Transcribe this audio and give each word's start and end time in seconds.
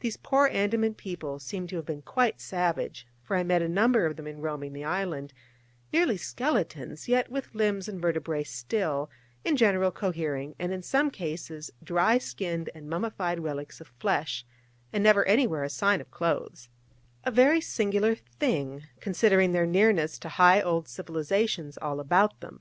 These 0.00 0.18
poor 0.18 0.46
Andaman 0.48 0.92
people 0.92 1.38
seem 1.38 1.66
to 1.68 1.76
have 1.76 1.86
been 1.86 2.02
quite 2.02 2.38
savage, 2.38 3.06
for 3.22 3.34
I 3.34 3.42
met 3.44 3.62
a 3.62 3.66
number 3.68 4.04
of 4.04 4.16
them 4.16 4.26
in 4.26 4.42
roaming 4.42 4.74
the 4.74 4.84
island, 4.84 5.32
nearly 5.90 6.18
skeletons, 6.18 7.08
yet 7.08 7.30
with 7.32 7.54
limbs 7.54 7.88
and 7.88 7.98
vertebrae 7.98 8.44
still, 8.44 9.08
in 9.46 9.56
general, 9.56 9.90
cohering, 9.90 10.54
and 10.58 10.70
in 10.70 10.82
some 10.82 11.10
cases 11.10 11.70
dry 11.82 12.18
skinned 12.18 12.68
and 12.74 12.90
mummified 12.90 13.40
relics 13.40 13.80
of 13.80 13.88
flesh, 13.88 14.44
and 14.92 15.02
never 15.02 15.24
anywhere 15.24 15.64
a 15.64 15.70
sign 15.70 16.02
of 16.02 16.10
clothes: 16.10 16.68
a 17.24 17.30
very 17.30 17.62
singular 17.62 18.14
thing, 18.14 18.82
considering 19.00 19.52
their 19.52 19.64
nearness 19.64 20.18
to 20.18 20.28
high 20.28 20.60
old 20.60 20.88
civilisations 20.88 21.78
all 21.78 22.00
about 22.00 22.38
them. 22.42 22.60